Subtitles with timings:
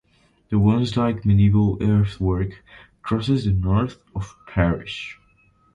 [0.49, 2.63] The Wansdyke medieval earthwork
[3.03, 5.19] crosses the north of parish.